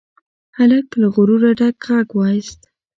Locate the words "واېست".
2.15-2.59